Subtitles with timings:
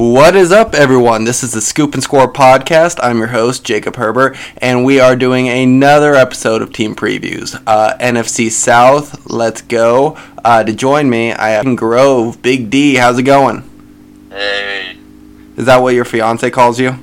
[0.00, 1.24] What is up, everyone?
[1.24, 2.98] This is the Scoop and Score podcast.
[3.02, 7.62] I'm your host, Jacob Herbert, and we are doing another episode of Team Previews.
[7.66, 10.16] Uh, NFC South, let's go.
[10.42, 12.94] Uh, to join me, I have Grove, Big D.
[12.94, 13.62] How's it going?
[14.30, 14.96] Hey,
[15.58, 16.94] Is that what your fiance calls you?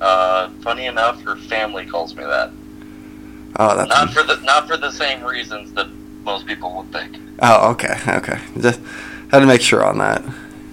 [0.00, 2.52] uh, funny enough, her family calls me that.
[3.56, 5.88] Oh, that's Not for the not for the same reasons that
[6.22, 7.16] most people would think.
[7.42, 8.38] oh, okay, okay.
[8.60, 8.78] Just
[9.32, 10.22] had to make sure on that.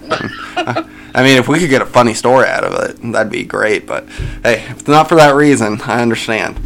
[1.14, 3.86] I mean, if we could get a funny story out of it, that'd be great.
[3.86, 4.08] But
[4.42, 6.56] hey, if not for that reason, I understand.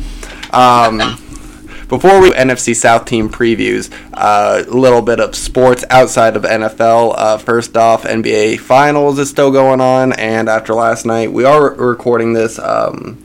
[0.53, 0.99] Um,
[1.89, 7.15] before we NFC South team previews, uh, a little bit of sports outside of NFL.
[7.17, 11.75] Uh, first off, NBA Finals is still going on, and after last night, we are
[11.75, 13.17] recording this um,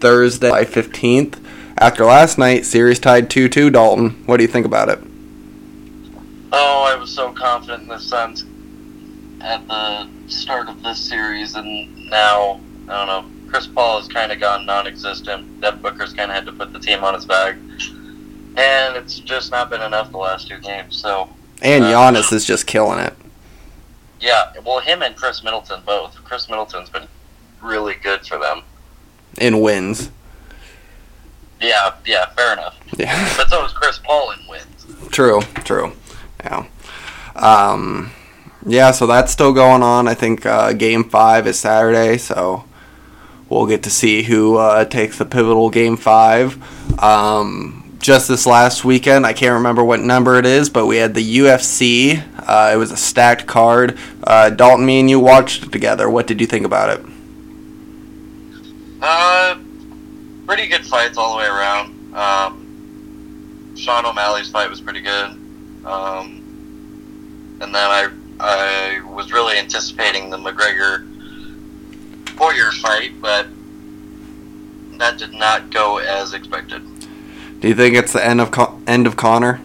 [0.00, 1.40] Thursday, July fifteenth.
[1.76, 3.70] After last night, series tied two two.
[3.70, 5.00] Dalton, what do you think about it?
[6.52, 8.44] oh, I was so confident in the Suns
[9.40, 13.50] at the start of this series, and now I don't know.
[13.50, 15.60] Chris Paul has kind of gone non-existent.
[15.62, 19.50] Devin Booker's kind of had to put the team on his back, and it's just
[19.50, 20.96] not been enough the last two games.
[20.96, 21.28] So
[21.62, 23.14] And Uh, Giannis is just killing it.
[24.20, 26.14] yeah, well, him and Khris Middleton both.
[26.24, 27.06] Khris Middleton's been
[27.62, 28.62] really good for them.
[29.38, 30.10] in wins.
[31.60, 32.76] Yeah, yeah, fair enough.
[32.96, 34.86] Yeah, But so is Chris Paul in wins.
[35.10, 35.92] true, true.
[36.44, 36.66] Yeah.
[37.34, 38.10] Um,
[38.68, 40.06] yeah, so that's still going on.
[40.06, 42.64] I think uh, game five is Saturday, so
[43.48, 46.62] we'll get to see who uh, takes the pivotal game five.
[47.02, 51.14] Um, just this last weekend, I can't remember what number it is, but we had
[51.14, 52.22] the UFC.
[52.46, 53.98] Uh, it was a stacked card.
[54.22, 56.08] Uh, Dalton, me and you watched it together.
[56.08, 57.06] What did you think about it?
[59.00, 59.58] Uh,
[60.46, 62.14] pretty good fights all the way around.
[62.14, 65.30] Um, Sean O'Malley's fight was pretty good.
[65.84, 66.38] Um,
[67.60, 71.06] and then I I was really anticipating the McGregor
[72.36, 73.46] Poirier fight, but
[74.98, 76.82] that did not go as expected.
[77.60, 79.60] Do you think it's the end of Con- end of Conor?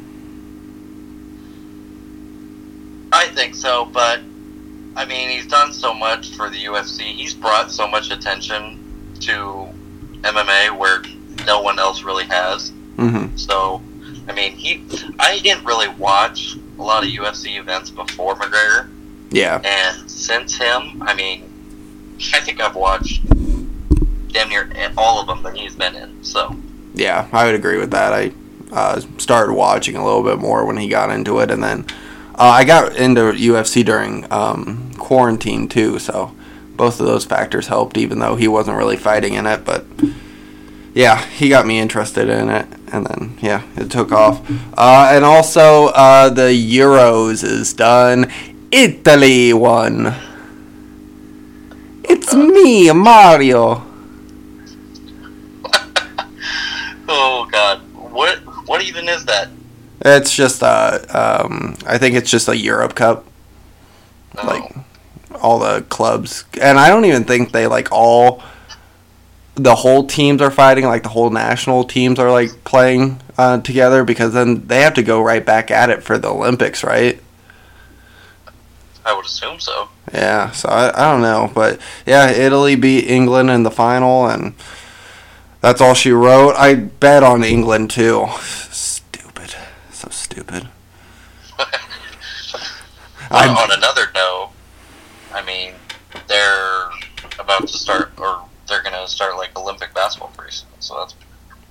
[3.12, 4.22] I think so, but
[4.96, 7.02] I mean, he's done so much for the UFC.
[7.02, 8.80] He's brought so much attention
[9.22, 9.68] to
[10.22, 11.04] MMA where
[11.46, 12.72] no one else really has.
[12.98, 13.36] Mm-hmm.
[13.38, 13.82] So,
[14.28, 14.84] I mean, he.
[15.20, 18.90] I didn't really watch a lot of UFC events before McGregor,
[19.32, 19.62] Yeah.
[19.64, 21.44] and since him, I mean,
[22.34, 23.22] I think I've watched
[24.32, 26.24] damn near all of them that he's been in.
[26.24, 26.56] So,
[26.96, 28.14] Yeah, I would agree with that.
[28.14, 28.32] I
[28.72, 31.86] uh, started watching a little bit more when he got into it, and then
[32.36, 36.00] uh, I got into UFC during um, quarantine too.
[36.00, 36.34] So
[36.76, 39.64] both of those factors helped, even though he wasn't really fighting in it.
[39.66, 39.86] But
[40.94, 44.48] yeah, he got me interested in it, and then yeah, it took off.
[44.78, 48.32] Uh, and also, uh, the Euros is done.
[48.72, 50.14] Italy won.
[52.04, 53.84] It's me, Mario.
[57.08, 58.38] oh god, what
[58.68, 59.50] what even is that?
[60.02, 63.26] It's just uh um I think it's just a Europe Cup,
[64.38, 64.76] Oh, like
[65.42, 68.44] all the clubs, and I don't even think they like all
[69.56, 70.86] the whole teams are fighting.
[70.86, 75.04] Like the whole national teams are like playing uh, together because then they have to
[75.04, 77.20] go right back at it for the Olympics, right?
[79.06, 79.90] I would assume so.
[80.14, 84.54] Yeah, so I, I don't know, but yeah, Italy beat England in the final, and
[85.62, 86.54] that's all she wrote.
[86.56, 88.28] I bet on England too.
[88.40, 89.56] Stupid,
[89.92, 90.68] so stupid.
[93.32, 94.52] I'm- on another note,
[95.34, 95.74] I mean,
[96.28, 96.90] they're
[97.40, 100.70] about to start, or they're going to start like Olympic basketball pretty soon.
[100.80, 101.16] So that's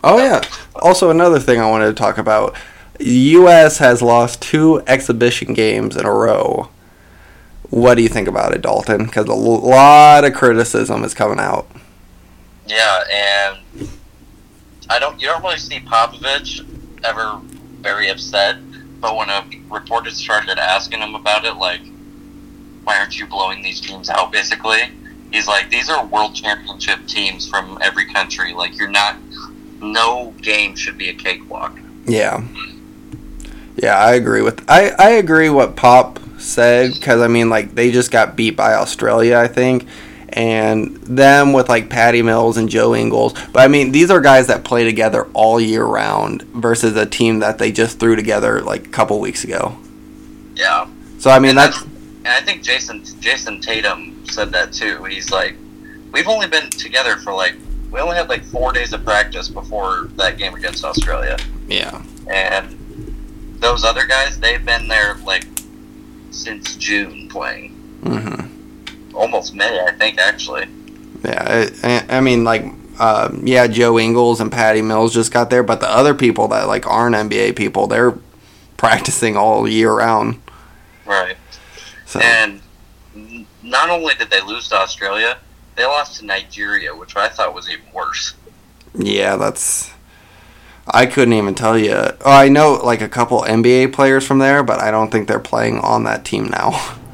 [0.04, 0.42] Oh yeah.
[0.76, 2.56] Also, another thing I wanted to talk about:
[2.98, 3.78] the U.S.
[3.78, 6.70] has lost two exhibition games in a row.
[7.70, 9.04] What do you think about it, Dalton?
[9.04, 11.70] Because a lot of criticism is coming out.
[12.66, 13.88] yeah, and
[14.90, 16.66] I don't, you don't really see Popovich
[17.04, 17.40] ever
[17.80, 18.56] very upset,
[19.00, 21.80] but when a reporter started asking him about it, like,
[22.84, 24.32] why aren't you blowing these teams out?
[24.32, 24.80] Basically,
[25.32, 28.52] he's like, these are world championship teams from every country.
[28.52, 29.16] Like, you're not.
[29.80, 31.76] No game should be a cakewalk.
[32.06, 32.44] Yeah.
[33.76, 34.64] Yeah, I agree with.
[34.68, 38.74] I I agree what Pop said because I mean, like they just got beat by
[38.74, 39.86] Australia, I think,
[40.28, 43.34] and them with like Patty Mills and Joe Ingles.
[43.52, 47.40] But I mean, these are guys that play together all year round versus a team
[47.40, 49.76] that they just threw together like a couple weeks ago.
[50.54, 50.86] Yeah.
[51.18, 55.04] So I mean, And that's And I think Jayson Jayson Tatum said that too.
[55.04, 55.56] He's like,
[56.12, 57.54] we've only been together for like
[57.90, 61.36] we only had like four days of practice before that game against Australia,
[61.68, 62.78] yeah, and
[63.58, 65.44] those other guys they've been there like
[66.30, 67.70] since June playing.
[68.02, 68.52] hmm
[69.14, 70.66] almost May, I think, actually.
[71.24, 72.64] Yeah, I, I mean, like,
[72.98, 76.66] uh, yeah, Joe Ingles and Patty Mills just got there, but the other people that
[76.66, 78.18] like aren't NBA people, they're
[78.76, 80.40] practicing all year round.
[81.06, 81.36] Right.
[82.06, 82.60] So And
[83.72, 85.38] not only did they lose to Australia,
[85.74, 88.34] they lost to Nigeria, which I thought was even worse.
[88.94, 89.90] yeah, that's.
[90.86, 91.92] I couldn't even tell you.
[91.94, 95.38] Oh, I know like a couple NBA players from there, but I don't think they're
[95.40, 96.98] playing on that team now.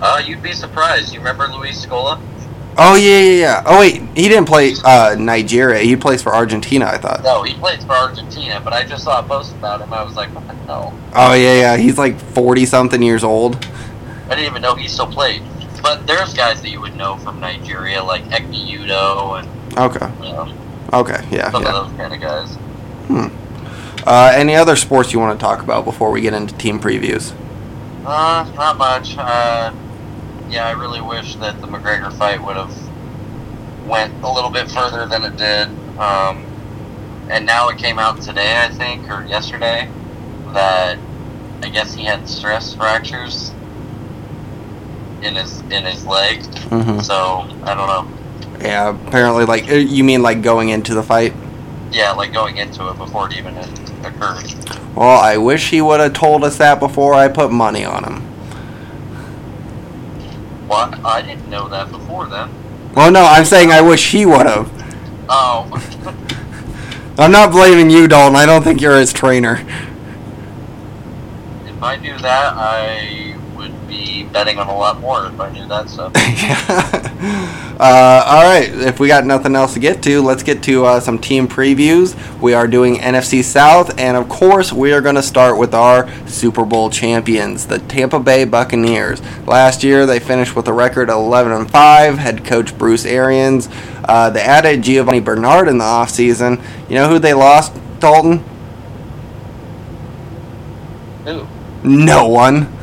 [0.00, 1.12] Uh, you'd be surprised.
[1.12, 2.20] You remember Luis Scola?
[2.76, 3.62] Oh yeah, yeah, yeah.
[3.66, 5.80] Oh wait, he didn't play uh, Nigeria.
[5.80, 6.84] He plays for Argentina.
[6.86, 7.24] I thought.
[7.24, 9.92] No, he plays for Argentina, but I just saw a post about him.
[9.92, 10.96] I was like, what the hell?
[11.16, 11.76] Oh yeah, yeah.
[11.76, 13.66] He's like forty something years old.
[14.28, 15.42] I didn't even know he still played.
[15.82, 20.08] But there's guys that you would know from Nigeria, like Ekpe Udoh and Okay.
[20.22, 20.52] you know,
[20.92, 21.24] Okay.
[21.30, 21.50] Yeah.
[21.50, 21.68] some Yeah.
[21.74, 22.56] of those kind of guys.
[24.06, 27.32] Uh, any other sports you want to talk about before we get into team previews?
[28.06, 29.16] Uh, not much.
[29.18, 29.70] Uh,
[30.48, 32.72] yeah, I really wish that the McGregor fight would have
[33.86, 35.68] went a little bit further than it did.
[35.98, 36.44] Um,
[37.28, 39.88] and now it came out today, I think, or yesterday,
[40.54, 40.98] that
[41.62, 43.52] I guess he had stress fractures
[45.22, 46.42] in his in his leg.
[46.68, 48.58] hmm So I don't know.
[48.60, 48.90] Yeah.
[49.06, 51.32] Apparently, like uh, you mean like going into the fight.
[51.92, 53.56] Yeah, like going into it before it even
[54.04, 54.44] occurred.
[54.94, 58.24] Well, I wish he would have told us that before I put money on him.
[60.68, 62.50] Well, I didn't know that before then.
[62.94, 64.70] Well, no, I'm saying I wish he would have.
[65.30, 65.66] Oh,
[67.18, 68.36] I'm not blaming you, Dalton.
[68.36, 69.64] I don't think you're his trainer.
[71.66, 73.37] if I knew that, I
[74.32, 76.12] betting on a lot more if I knew that stuff.
[76.16, 77.76] yeah.
[77.80, 78.68] uh, all right.
[78.68, 82.14] If we got nothing else to get to, let's get to uh, some team previews.
[82.40, 86.08] We are doing NFC South, and of course, we are going to start with our
[86.26, 89.20] Super Bowl champions, the Tampa Bay Buccaneers.
[89.46, 92.18] Last year, they finished with a record of 11 and 5.
[92.18, 93.68] Head coach Bruce Arians.
[94.04, 96.62] Uh, they added Giovani Bernard in the offseason.
[96.88, 98.44] You know who they lost, Dalton?
[101.26, 101.46] Ooh,
[101.84, 102.77] No one.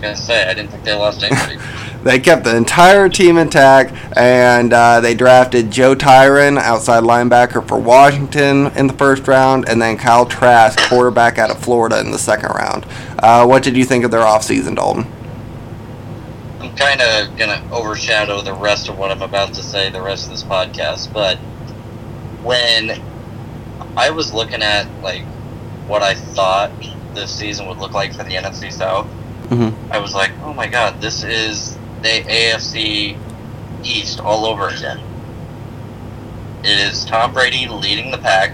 [0.00, 1.58] Gonna say I didn't think they lost anybody.
[2.02, 7.78] They kept the entire team intact, and uh, they drafted Joe Tryon, outside linebacker for
[7.78, 12.18] Washington, in the first round, and then Kyle Trask, quarterback out of Florida, in the
[12.18, 12.86] second round.
[13.18, 15.04] Uh, what did you think of their offseason, Dalton?
[16.60, 20.24] I'm kind of gonna overshadow the rest of what I'm about to say the rest
[20.24, 21.36] of this podcast, but
[22.42, 22.98] when
[23.94, 25.24] I was looking at like
[25.86, 26.70] what I thought
[27.14, 29.06] this season would look like for the NFC South,
[29.50, 29.74] Mhm.
[29.90, 33.16] I was like, oh my god, this is the AFC
[33.82, 35.00] East all over again.
[36.62, 38.52] It is Tom Brady leading the pack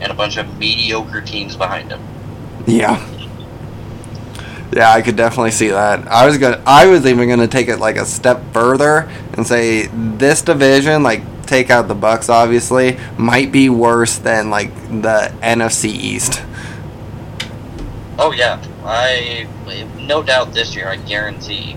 [0.00, 2.00] and a bunch of mediocre teams behind him.
[2.66, 3.04] Yeah.
[4.72, 6.06] Yeah, I could definitely see that.
[6.06, 9.86] I was gonna, I was even gonna take it like a step further and say
[9.92, 14.72] this division, like take out the Bucs, obviously, might be worse than like
[15.02, 16.42] the NFC East.
[18.16, 19.46] Oh yeah, I
[19.98, 20.88] no doubt this year.
[20.88, 21.76] I guarantee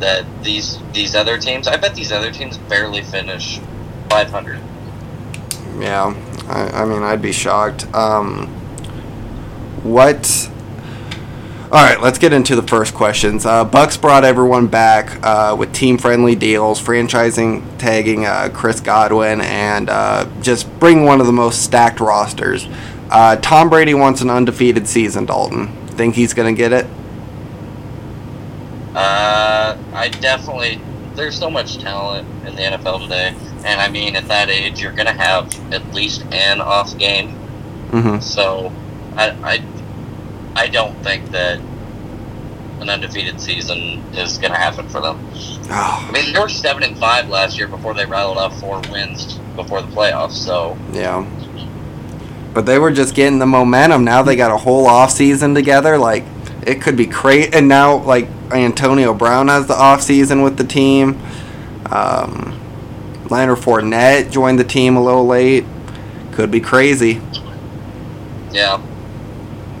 [0.00, 1.68] that these these other teams.
[1.68, 3.60] I bet these other teams barely finish
[4.10, 4.60] 500.
[5.78, 6.14] Yeah,
[6.46, 7.92] I, I mean, I'd be shocked.
[7.94, 8.46] Um,
[9.82, 10.50] what?
[11.64, 13.44] All right, let's get into the first questions.
[13.44, 19.90] Uh, Bucs brought everyone back uh, with team-friendly deals, franchising, tagging uh, Chris Godwin, and
[19.90, 22.68] uh, just bring one of the most stacked rosters.
[23.10, 25.24] Uh, Tom Brady wants an undefeated season.
[25.24, 26.86] Dalton, think he's gonna get it?
[28.94, 30.80] Uh, I definitely.
[31.14, 33.34] There's so much talent in the NFL today,
[33.64, 37.38] and I mean, at that age, you're gonna have at least an off game.
[37.90, 38.20] Mm-hmm.
[38.20, 38.72] So,
[39.16, 39.62] I I,
[40.56, 41.60] I don't think that
[42.80, 45.18] an undefeated season is gonna happen for them.
[45.70, 48.80] I Oh, mean, they were seven and five last year before they rattled off four
[48.90, 50.32] wins before the playoffs.
[50.32, 51.24] So yeah.
[52.54, 54.04] But they were just getting the momentum.
[54.04, 55.98] Now they got a whole off season together.
[55.98, 56.24] Like
[56.66, 57.52] it could be crazy.
[57.52, 61.20] And now like Antonio Brown has the off season with the team.
[61.90, 62.60] Um,
[63.28, 65.64] Leonard Fournette joined the team a little late.
[66.32, 67.20] Could be crazy.
[68.50, 68.80] yeah,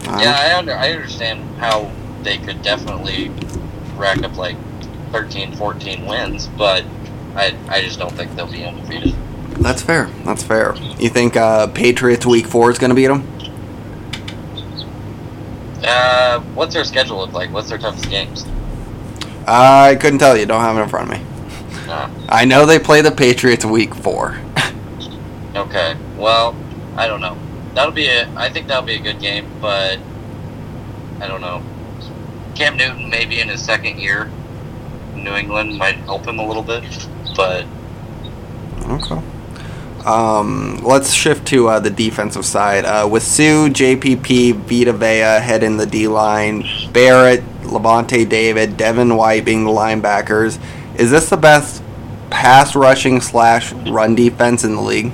[0.06, 1.90] I yeah, I under, I understand how
[2.22, 3.30] they could definitely
[3.96, 4.56] rack up like
[5.12, 6.84] 13, 14 wins, but
[7.34, 9.14] I I just don't think they'll be undefeated.
[9.60, 10.06] That's fair.
[10.24, 10.74] That's fair.
[10.98, 13.26] You think uh, Patriots Week Four is going to beat them?
[15.82, 17.50] Uh, what's their schedule look like?
[17.52, 18.46] What's their toughest games?
[19.46, 20.46] I couldn't tell you.
[20.46, 21.24] Don't have it in front of me.
[21.90, 24.38] Uh, I know they play the Patriots Week Four.
[25.54, 26.56] okay, well,
[26.96, 27.36] I don't know.
[27.74, 28.28] That'll be a.
[28.36, 29.98] I think that'll be a good game, but
[31.20, 31.62] I don't know.
[32.54, 34.30] Cam Newton maybe in his second year.
[35.14, 36.84] New England might help him a little bit,
[37.36, 37.66] but
[38.86, 39.20] Okay.
[40.04, 42.84] Um, let's shift to uh, the defensive side.
[42.84, 49.44] Uh, with Suh, JPP, Vita Vea heading the D line, Barrett, Lavonte David, Devin White
[49.44, 50.60] being the linebackers.
[50.96, 51.82] Is this the best
[52.30, 55.12] pass rushing slash run defense in the league?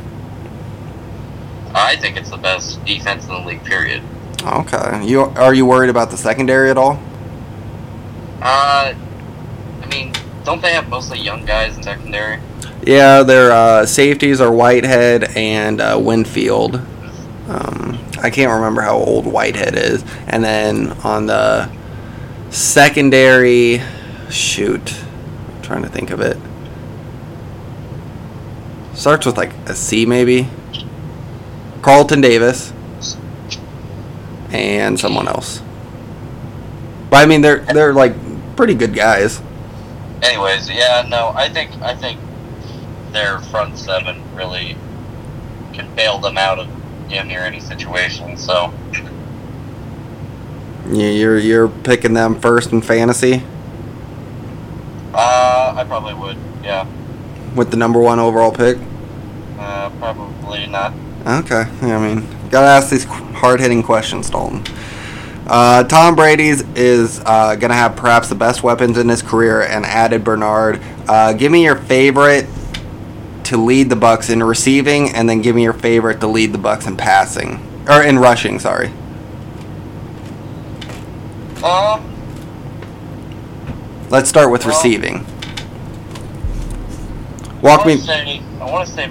[1.73, 3.65] I think it's the best defense in the league.
[3.65, 4.03] Period.
[4.43, 5.07] Okay.
[5.07, 7.01] You are you worried about the secondary at all?
[8.43, 8.95] Uh,
[9.83, 10.13] I mean,
[10.45, 12.41] don't they have mostly young guys in secondary?
[12.83, 16.77] Yeah, their uh, safeties are Whitehead and uh, Winfield.
[17.49, 20.05] Um, I can't remember how old Whitehead is.
[20.27, 21.71] And then on the
[22.51, 23.83] secondary,
[24.31, 26.39] shoot, I'm trying to think of it.
[28.95, 30.49] Starts with like a C maybe.
[31.83, 32.73] Carlton Davis
[34.51, 35.63] and someone else.
[37.09, 38.15] But I mean, they're they're like
[38.57, 39.41] pretty good guys.
[40.23, 42.21] Anyways, yeah, no, I think I think
[43.13, 44.77] their front seven really
[45.73, 46.69] can bail them out of
[47.09, 48.37] damn near any situation.
[48.37, 48.73] So
[50.89, 53.43] You- You're you're picking them first in fantasy
[55.15, 56.37] uh, I probably would.
[56.63, 56.87] Yeah,
[57.57, 58.79] with the number one overall pick.
[59.59, 60.93] uh, probably not.
[61.27, 64.63] Okay, yeah, I mean, gotta ask these hard hitting questions, Dalton.
[65.49, 69.85] Uh, Tom Brady's is uh, gonna have perhaps the best weapons in his career, and
[69.85, 70.81] added Bernard.
[71.09, 72.47] Uh, give me your favorite
[73.51, 76.59] to lead the Bucs in receiving, and then give me your favorite to lead the
[76.59, 78.59] Bucs in passing or in rushing.
[78.59, 78.93] Sorry.
[81.63, 82.07] Um,
[84.09, 85.27] Let's start with Well- receiving.
[87.61, 88.01] Walk wanna me.
[88.01, 89.09] Say, I want to say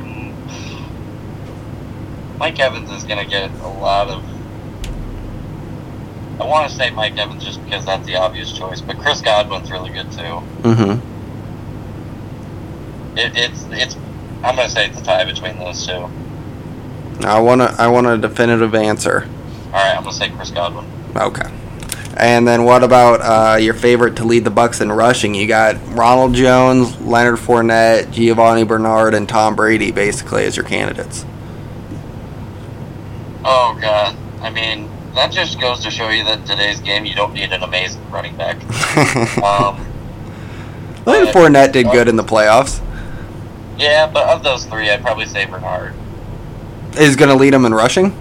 [2.39, 4.23] Mike Evans is going to get a lot of.
[6.39, 9.69] I want to say Mike Evans just because that's the obvious choice, but Chris Godwin's
[9.69, 10.41] really good too.
[10.63, 10.99] Mm-hmm.
[13.17, 13.95] It, it's it's.
[14.43, 16.09] I'm going to say it's a tie between those two.
[17.25, 17.75] I want to.
[17.77, 19.27] I want a definitive answer.
[19.67, 20.85] All right, I'm going to say Chris Godwin.
[21.15, 21.51] Okay.
[22.15, 25.33] And then what about uh, your favorite to lead the Bucs in rushing?
[25.35, 31.25] You got Ronald Jones, Leonard Fournette, Giovani Bernard, and Tom Brady basically as your candidates.
[33.45, 37.33] Oh God, I mean that just goes to show you that today's game you don't
[37.33, 38.57] need an amazing running back.
[39.41, 39.85] Um,
[41.05, 42.81] Leonard Fournette did good in the playoffs.
[43.79, 45.93] Yeah, but of those three, I'd probably say Bernard.
[46.97, 48.15] Is going to lead them in rushing?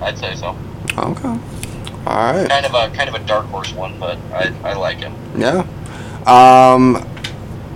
[0.00, 0.56] I'd say so.
[0.96, 1.38] Okay.
[2.06, 2.48] All right.
[2.48, 5.14] Kind of a kind of a dark horse one, but I, I like him.
[5.36, 5.66] Yeah.
[6.26, 6.96] Um.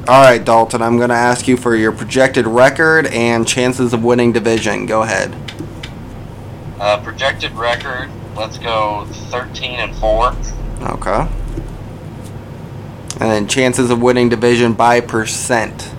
[0.09, 0.83] All right, Dalton.
[0.83, 4.87] I'm going to ask you for your projected record and chances of winning division.
[4.87, 5.37] Go ahead.
[6.81, 8.11] Uh, projected record.
[8.35, 10.35] Let's go thirteen and four.
[10.81, 11.29] Okay.
[13.21, 15.93] And then chances of winning division by percent.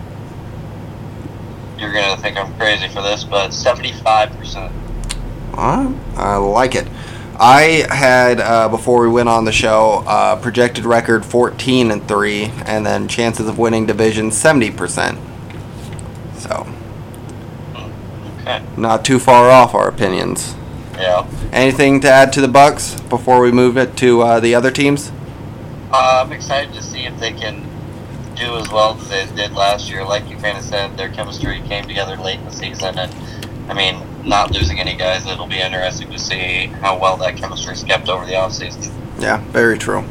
[1.81, 4.71] You're gonna think I'm crazy for this, but seventy-five percent.
[5.55, 6.87] Alright, I like it.
[7.39, 12.45] I had uh, before we went on the show uh, projected record 14 and three,
[12.65, 15.19] and then chances of winning division 70 percent.
[16.37, 16.67] So
[18.41, 18.61] Okay.
[18.77, 20.55] not too far off our opinions.
[20.97, 21.27] Yeah.
[21.51, 25.11] Anything to add to the Bucs before we move it to uh, the other teams?
[25.91, 27.67] Uh, I'm excited to see if they can
[28.35, 30.03] do as well as they did last year.
[30.03, 33.13] Like you kind of said, their chemistry came together late in the season, and
[33.69, 37.83] I mean, not losing any guys, it'll be interesting to see how well that chemistry's
[37.83, 38.91] kept over the offseason.
[39.19, 40.03] Yeah, very true.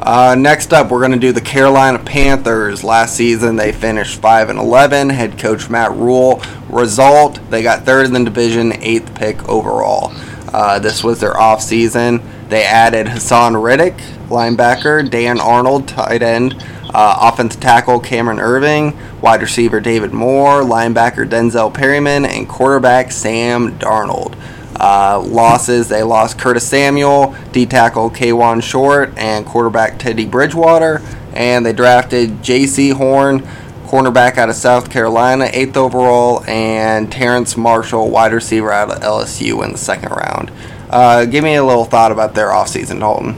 [0.00, 2.84] Uh, next up, we're going to do the Carolina Panthers.
[2.84, 5.08] Last season, they finished five and eleven.
[5.08, 6.42] Head coach Matt Rhule.
[6.68, 10.12] Result: they got third in the division, eighth pick overall.
[10.52, 12.20] Uh, this was their off season.
[12.48, 13.96] They added Haason Reddick,
[14.28, 16.52] linebacker, Dan Arnold, tight end,
[16.94, 23.76] uh, offensive tackle Cameron Erving, wide receiver David Moore, linebacker Denzel Perryman, and quarterback Sam
[23.78, 24.38] Darnold.
[24.78, 31.02] Uh, losses, they lost Curtis Samuel, D tackle Kawann Short, and quarterback Teddy Bridgewater.
[31.32, 33.40] And they drafted Jaycee Horn,
[33.86, 39.64] cornerback out of South Carolina, eighth overall, and Terrace Marshall, wide receiver out of LSU
[39.64, 40.52] in the second round.
[40.90, 43.36] Uh, give me a little thought about their offseason, Dalton.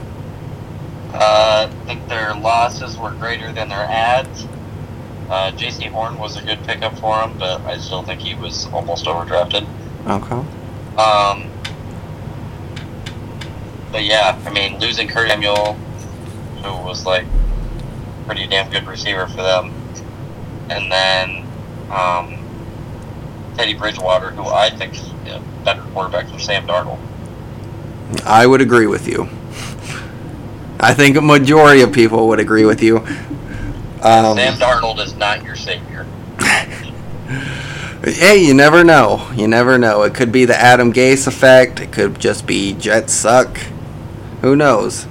[1.19, 4.45] Uh, I think their losses were greater than their ads.
[5.29, 8.67] Uh, Jaycee Horn was a good pickup for him, but I still think he was
[8.67, 9.67] almost overdrafted.
[10.05, 10.35] Okay.
[11.01, 11.49] Um,
[13.91, 15.73] but yeah, I mean, losing Kurt Samuel,
[16.63, 17.25] who was like
[18.27, 19.73] pretty damn good receiver for them,
[20.69, 21.47] and then
[21.89, 22.37] um,
[23.57, 26.99] Teddy Bridgewater, who I think is a better quarterback than Sam Darnold.
[28.23, 29.27] I would agree with you.
[30.79, 32.97] I think a majority of people would agree with you.
[34.01, 36.05] Um, Sam Darnold is not your savior.
[38.03, 39.31] hey, you never know.
[39.35, 40.03] You never know.
[40.03, 41.79] It could be the Adam Gase effect.
[41.79, 43.57] It could just be Jets suck.
[44.41, 45.07] Who knows?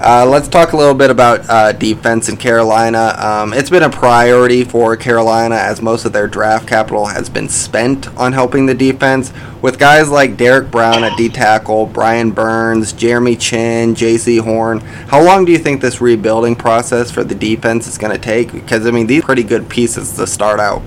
[0.00, 3.16] Uh, let's talk a little bit about uh, defense in Carolina.
[3.18, 7.48] Um, it's been a priority for Carolina as most of their draft capital has been
[7.48, 9.32] spent on helping the defense.
[9.60, 15.20] With guys like Derrick Brown at D tackle, Brian Burns, Jeremy Chinn, Jaycee Horn, how
[15.20, 18.52] long do you think this rebuilding process for the defense is going to take?
[18.52, 20.80] Because, I mean, these are pretty good pieces to start out.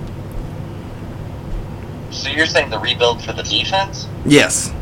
[2.12, 4.08] So you're saying the rebuild for the defense?
[4.26, 4.74] Yes.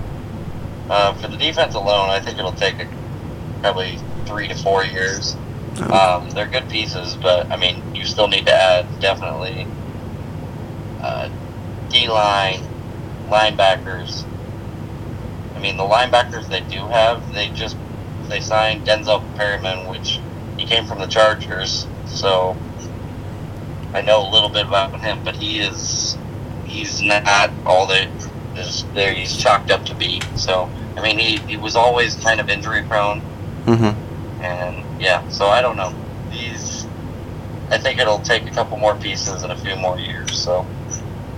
[0.87, 2.87] Uh, for the defense alone, I think it'll take a,
[3.61, 3.97] probably
[4.29, 5.35] three to four years.
[5.81, 6.21] Oh.
[6.21, 9.67] Um, they're good pieces, but I mean, you still need to add definitely
[11.01, 11.29] uh,
[11.89, 12.61] D line,
[13.27, 14.25] linebackers.
[15.55, 17.75] I mean, the linebackers they do have, they just
[18.27, 20.19] they signed Denzel Perryman, which
[20.57, 22.55] he came from the Chargers, so
[23.93, 26.17] I know a little bit about him, but he is
[26.65, 28.07] he's not all that
[28.55, 30.21] is there he's chalked up to be.
[30.35, 33.21] So I mean, he, he was always kind of injury prone.
[33.65, 34.08] Mm-hmm.
[34.41, 35.93] And yeah, so I don't know.
[36.31, 36.85] These,
[37.69, 40.37] I think it'll take a couple more pieces and a few more years.
[40.37, 40.65] So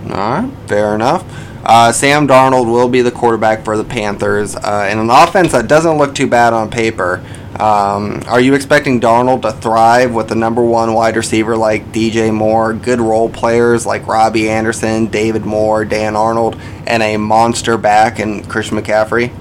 [0.04, 1.24] All right, fair enough.
[1.64, 5.68] Uh, Sam Darnold will be the quarterback for the Panthers uh, in an offense that
[5.68, 7.24] doesn't look too bad on paper.
[7.58, 12.34] Um, are you expecting Darnold to thrive with the number one wide receiver like DJ
[12.34, 16.56] Moore, good role players like Robby Anderson, David Moore, Dan Arnold,
[16.86, 19.32] and a monster back in Christian McCaffrey?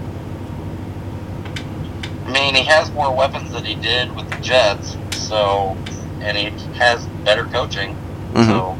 [2.51, 4.98] Mean, he has more weapons than he did with the Jets.
[5.12, 5.77] So,
[6.20, 7.96] and he has better coaching.
[8.34, 8.46] Mhm.
[8.46, 8.77] So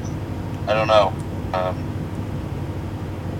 [0.68, 1.14] I don't know.
[1.54, 1.78] Um,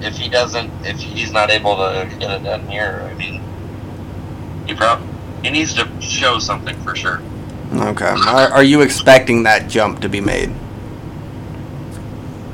[0.02, 3.42] if he doesn't, if he's not able to get it done here, I mean,
[4.66, 5.06] he probably
[5.44, 7.22] he needs to show something for sure.
[7.76, 8.06] Okay.
[8.06, 10.50] Are, are you expecting that jump to be made?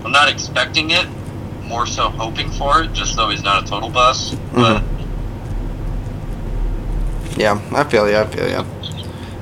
[0.04, 1.08] I'm not expecting it,
[1.62, 4.36] more so hoping for it, just so he's not a total bust.
[4.52, 4.82] But
[7.38, 8.18] Yeah, I feel you.
[8.18, 8.66] I feel you.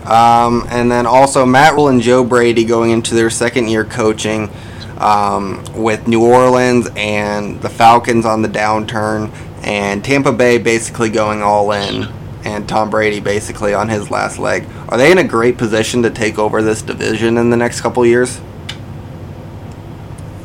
[0.05, 4.51] Um, and then also Matt Rhule and Joe Brady going into their second year coaching
[4.97, 11.41] um, with New Orleans and the Falcons on the downturn, and Tampa Bay basically going
[11.41, 12.07] all in,
[12.43, 14.67] and Tom Brady basically on his last leg.
[14.89, 18.05] Are they in a great position to take over this division in the next couple
[18.05, 18.39] years?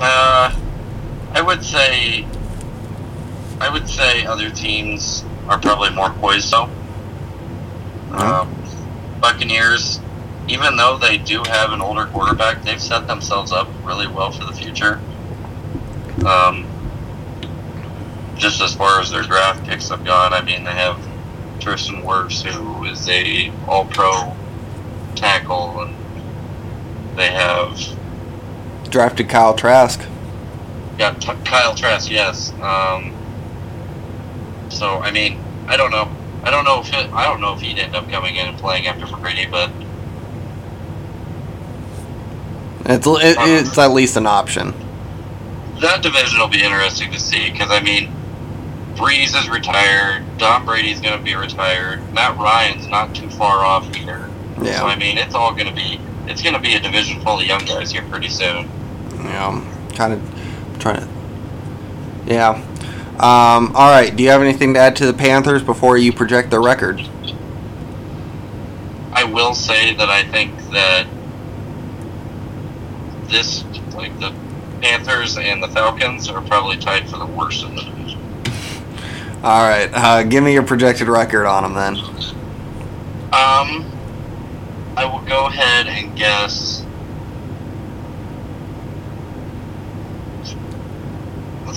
[0.00, 0.56] Uh,
[1.32, 2.24] I would say,
[3.60, 6.70] I would say other teams are probably more poised though.
[8.12, 8.54] Um,
[9.20, 10.00] Buccaneers,
[10.48, 14.44] even though they do have an older quarterback, they've set themselves up really well for
[14.44, 15.00] the future.
[16.26, 16.66] Um,
[18.36, 20.98] just as far as their draft picks have gone, I mean, they have
[21.60, 24.34] Tristan Wirfs, who is a All-Pro
[25.14, 25.96] tackle, and
[27.16, 27.78] they have
[28.90, 30.04] Drafted Kyle Trask.
[30.98, 32.52] Yeah, T- Kyle Trask, yes.
[32.60, 33.14] Um,
[34.68, 36.10] so I mean, I don't know.
[36.42, 38.58] I don't know if it, I don't know if he'd end up coming in and
[38.58, 39.70] playing after Brady, but
[42.86, 43.46] It's it, uh-huh.
[43.46, 44.74] it's at least an option.
[45.80, 48.10] that division will be interesting to see because I mean,
[48.94, 50.24] Brees is retired.
[50.38, 52.00] Tom Brady's going to be retired.
[52.12, 54.28] Matt Ryan's not too far off either.
[54.62, 54.80] Yeah.
[54.80, 54.86] So.
[54.86, 57.46] I mean, it's all going to be it's going to be a division full of
[57.46, 58.68] young guys here pretty soon.
[59.24, 61.08] Yeah, kind of trying to.
[62.26, 62.64] Yeah.
[63.20, 64.16] Um, all right.
[64.16, 67.06] Do you have anything to add to the Panthers before you project their record?
[69.12, 71.06] I will say that I think that
[73.24, 74.32] this, like the
[74.80, 78.20] Panthers and the Falcons, are probably tied for the worst in the division.
[79.42, 79.90] All right.
[79.92, 81.96] Uh, give me your projected record on them then.
[83.34, 83.84] Um,
[84.96, 86.86] I will go ahead and guess.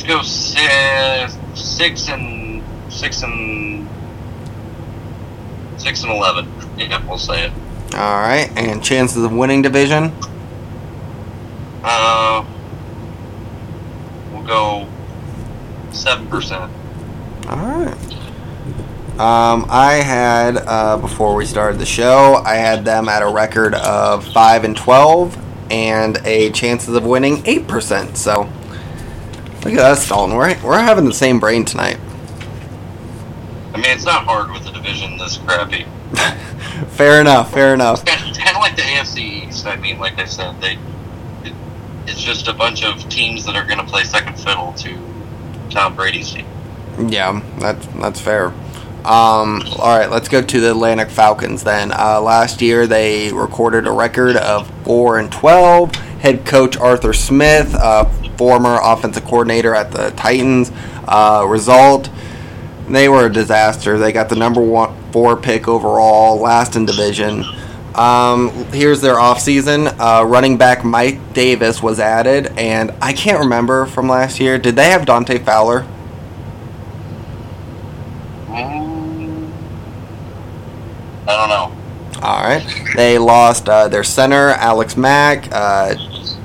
[0.03, 2.61] Let's go six, six and
[2.91, 3.87] six and
[5.77, 6.51] six and eleven.
[6.77, 7.53] Yeah, we'll say it.
[7.93, 8.51] All right.
[8.57, 10.11] And chances of winning division?
[11.85, 12.45] Uh,
[14.33, 14.89] we'll go
[15.93, 16.69] seven percent.
[17.47, 18.13] All right.
[19.13, 23.73] Um, I had uh, before we started the show, I had them at a record
[23.73, 25.37] of five and twelve,
[25.71, 28.17] and a chances of winning eight percent.
[28.17, 28.51] So
[29.63, 30.35] look at us, Dalton.
[30.35, 31.99] We're we're having the same brain tonight.
[33.73, 35.85] I mean, it's not hard with a division this crappy.
[36.89, 37.51] fair enough.
[37.51, 38.03] Fair enough.
[38.05, 39.65] It's kind of like the AFC East.
[39.65, 40.77] I mean, like I said, they
[41.43, 41.53] it,
[42.05, 44.97] it's just a bunch of teams that are going to play second fiddle to
[45.69, 46.45] Tom Brady's team.
[47.07, 48.53] Yeah, that's that's fair.
[49.05, 51.91] Um, all right, let's go to the Atlantic Falcons then.
[51.91, 55.93] Uh, last year they recorded a record of four and twelve.
[55.95, 58.05] Head coach Arthur Smith, uh,
[58.37, 60.71] former offensive coordinator at the Titans.
[61.07, 62.09] Uh, result:
[62.87, 63.97] they were a disaster.
[63.97, 67.45] They got the number one four pick overall, last in division.
[67.95, 69.95] Um, here's their offseason.
[69.99, 74.57] Uh, running back Mike Davis was added, and I can't remember from last year.
[74.57, 75.85] Did they have Dante Fowler?
[78.47, 79.51] Mm,
[81.27, 81.77] I don't know.
[82.23, 82.65] All right.
[82.95, 85.95] They lost uh, their center, Alex Mack, uh,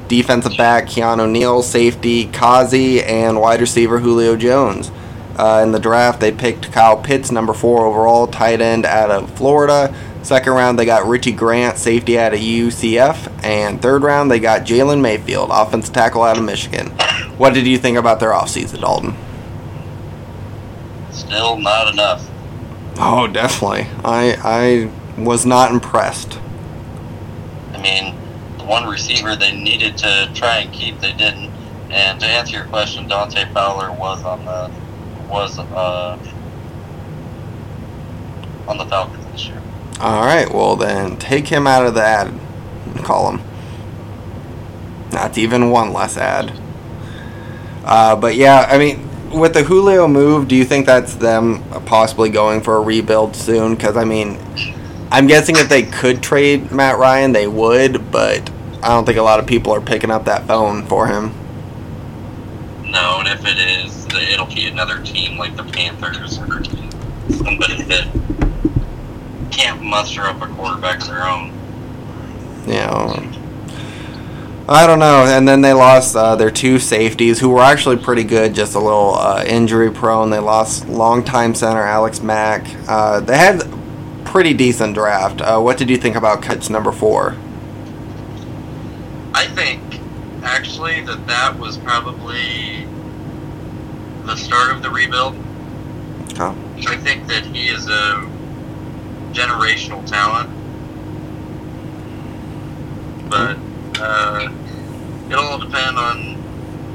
[0.09, 4.91] defensive back, Keanu Neal, safety, Kazee, and wide receiver, Julio Jones.
[5.37, 9.31] Uh, in the draft, they picked Kyle Pitts, number four overall, tight end out of
[9.37, 9.95] Florida.
[10.23, 13.45] Second round, they got Richie Grant, safety out of UCF.
[13.45, 16.89] And third round, they got Jalen Mayfield, offensive tackle out of Michigan.
[17.39, 19.15] What did you think about their offseason, Dalton?
[21.13, 22.29] Still not enough.
[22.99, 23.87] Oh, definitely.
[24.05, 26.39] I I was not impressed.
[27.73, 28.15] I mean,
[28.69, 31.51] one receiver they needed to try and keep, they didn't.
[31.91, 34.71] And to answer your question, Dante Fowler was on the
[35.29, 36.19] was uh,
[38.67, 39.63] on the Falcons this year.
[40.01, 42.33] All right, well then take him out of the ad
[43.05, 43.43] column.
[45.13, 46.53] Not even one less ad.
[47.85, 52.29] Uh, but yeah, I mean, with the Julio move, do you think that's them possibly
[52.29, 53.75] going for a rebuild soon?
[53.75, 54.39] Because I mean,
[55.11, 58.51] I'm guessing if they could trade Matt Ryan, they would, but
[58.83, 61.33] I don't think a lot of people are picking up that phone for him.
[62.85, 66.65] No, and if it is, it'll be another team like the Panthers or
[67.35, 68.09] somebody that
[69.51, 71.53] can't muster up a quarterback of their own.
[72.67, 73.35] Yeah.
[74.69, 75.25] I don't know.
[75.25, 78.79] And then they lost uh, their two safeties, who were actually pretty good, just a
[78.79, 80.31] little uh, injury prone.
[80.31, 82.67] They lost longtime center Alex Mack.
[82.87, 83.63] Uh, they had
[84.27, 85.41] pretty decent draft.
[85.41, 87.37] Uh, what did you think about cuts number four?
[89.39, 89.81] I think
[90.43, 92.85] actually that that was probably
[94.25, 95.37] the start of the rebuild.
[96.41, 96.57] Oh.
[96.89, 98.29] I think that he is a
[99.31, 100.51] generational talent,
[103.31, 103.57] but
[104.01, 104.53] uh,
[105.31, 106.35] it'll all depend on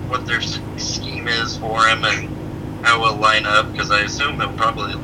[0.09, 3.71] what their scheme is for him and how it'll line up.
[3.71, 4.95] Because I assume it'll probably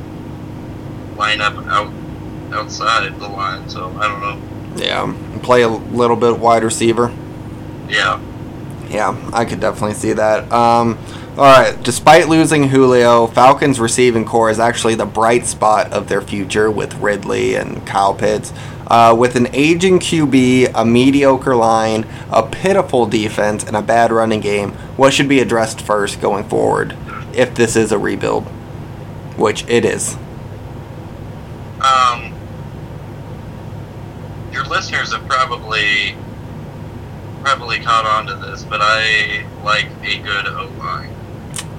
[1.16, 1.90] line up out
[2.52, 3.66] outside the line.
[3.70, 4.84] So I don't know.
[4.84, 7.10] Yeah, play a little bit wide receiver.
[7.90, 8.20] Yeah.
[8.88, 10.50] Yeah, I could definitely see that.
[10.52, 10.98] Um,
[11.36, 16.20] all right, despite losing Julio, Falcons receiving corps is actually the bright spot of their
[16.20, 18.52] future with Ridley and Kyle Pitts.
[18.88, 24.40] Uh, with an aging QB, a mediocre line, a pitiful defense, and a bad running
[24.40, 26.96] game, what should be addressed first going forward
[27.32, 28.44] if this is a rebuild?
[29.36, 30.16] Which it is.
[31.80, 32.34] Um,
[34.52, 36.16] your listeners have probably
[37.42, 41.14] probably caught on to this, but I like a good O line.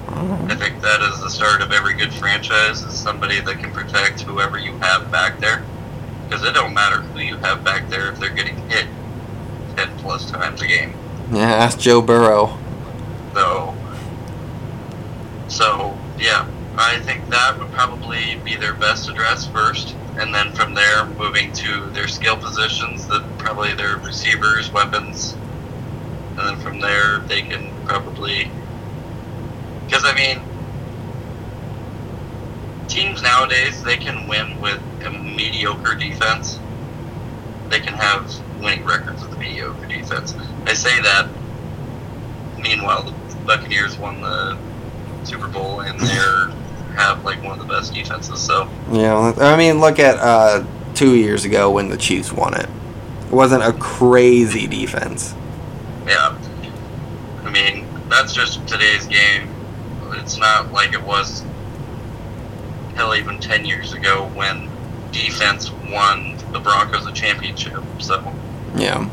[0.06, 0.50] Mm-hmm.
[0.50, 2.82] I think that is the start of every good franchise.
[2.82, 5.64] Is somebody that can protect whoever you have back there,
[6.28, 8.86] because it don't matter who you have back there if they're getting hit
[9.76, 10.94] ten plus times a game.
[11.32, 12.58] Yeah, ask Joe Burrow.
[13.32, 13.74] So,
[15.48, 16.46] so yeah,
[16.76, 21.52] I think that would probably be their best address first, and then from there moving
[21.54, 25.36] to their skill positions, that probably their receivers, weapons,
[26.36, 28.50] and then from there they can probably,
[29.86, 30.40] because I mean,
[32.88, 36.58] teams nowadays they can win with a mediocre defense.
[37.68, 40.34] They can have winning records with a mediocre defense.
[40.66, 41.28] I say that.
[42.58, 44.56] Meanwhile, the Buccaneers won the
[45.24, 46.48] Super Bowl and they're
[46.96, 48.40] have like one of the best defenses.
[48.40, 50.64] So yeah, I mean, look at uh,
[50.94, 52.68] two years ago when the Chiefs won it.
[53.26, 55.34] It wasn't a crazy defense.
[56.12, 56.36] Yeah,
[57.44, 59.48] I mean that's just today's game.
[60.14, 61.44] It's not like it was
[62.94, 64.68] hell even ten years ago when
[65.10, 67.82] defense won the Broncos a championship.
[67.98, 68.20] So
[68.76, 69.08] Yeah.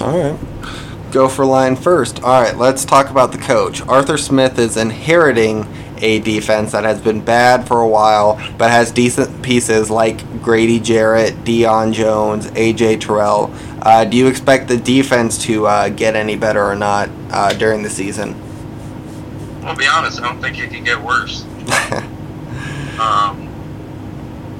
[0.00, 0.38] All right.
[1.10, 2.22] Go for line first.
[2.22, 3.80] All right, let's talk about the coach.
[3.88, 5.66] Arthur Smith is inheriting
[6.02, 10.80] a defense that has been bad for a while, but has decent pieces like Grady
[10.80, 13.52] Jarrett, Deion Jones, AJ Terrell.
[13.82, 17.82] Uh, do you expect the defense to uh, get any better or not uh, during
[17.82, 18.34] the season?
[19.62, 21.44] I'll be honest, I don't think it can get worse.
[22.98, 23.46] Um,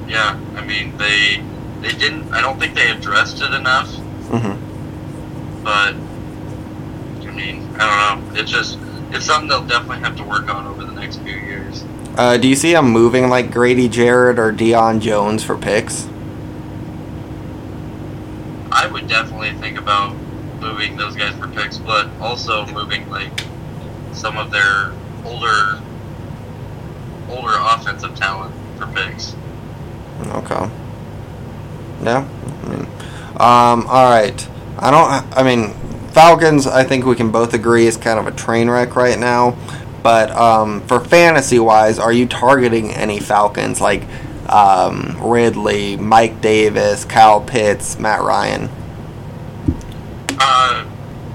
[0.07, 1.43] yeah, I mean they
[1.81, 2.31] they didn't.
[2.31, 3.93] I don't think they addressed it enough.
[4.31, 4.53] hmm
[5.61, 5.93] But
[7.27, 8.39] I mean, I don't know.
[8.39, 8.77] It's just
[9.11, 11.83] it's something they'll definitely have to work on over the next few years.
[12.15, 16.07] Uh, do you see him moving like Grady Jarrett or Deion Jones for picks?
[18.71, 20.15] I would definitely think about
[20.59, 23.31] moving those guys for picks, but also moving like
[24.11, 24.91] some of their
[25.25, 25.81] older
[27.29, 29.35] older offensive talent for picks.
[30.27, 30.69] Okay.
[32.03, 32.27] Yeah.
[32.63, 32.85] I mean,
[33.37, 34.47] um, all right.
[34.77, 35.37] I don't.
[35.37, 35.73] I mean,
[36.19, 36.67] Falcons.
[36.67, 39.55] I think we can both agree is kind of a train wreck right now.
[40.03, 44.03] But um, for fantasy wise, are you targeting any Falcons like
[44.49, 48.69] um, Ridley, Mike Davis, Kyle Pitts, Matt Ryan?
[50.41, 50.85] Uh,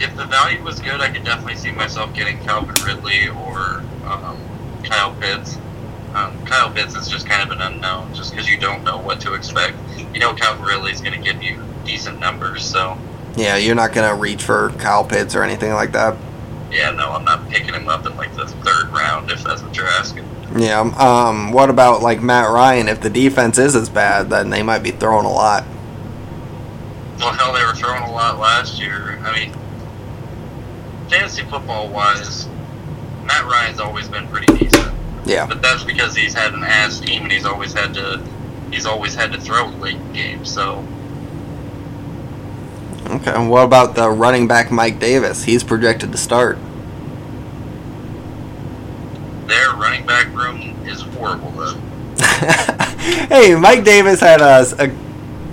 [0.01, 4.39] if the value was good, I could definitely see myself getting Calvin Ridley or um,
[4.85, 5.57] Kyle Pitts.
[6.13, 9.19] Um, Kyle Pitts is just kind of an unknown, just because you don't know what
[9.23, 9.79] to expect.
[10.13, 12.99] You know, Calvin Ridley is going to give you decent numbers, so
[13.37, 16.17] Yeah, you're not gonna reach for Kyle Pitts or anything like that.
[16.71, 19.77] yeah, no, I'm not picking him up in like the third round if that's what
[19.77, 20.25] you're asking.
[20.57, 20.81] Yeah.
[20.81, 22.89] Um, what about like Matt Ryan?
[22.89, 25.65] If the defense is as bad, then they might be throwing a lot.
[27.19, 29.19] Well, hell, they were throwing a lot last year.
[29.25, 29.53] I mean,
[31.09, 32.47] fantasy football wise,
[33.25, 34.93] Matt Ryan's always been pretty decent.
[35.25, 35.47] Yeah.
[35.47, 38.23] But that's because he's had an ass team and he's always had to
[38.71, 40.51] he's always had to throw late games.
[40.53, 40.87] So
[43.15, 43.33] Okay.
[43.33, 45.45] and What about the running back Mike Davis?
[45.45, 46.59] He's projected to start.
[49.47, 51.75] their running back room is horrible though.
[53.29, 54.89] hey, Mike Davis had a, a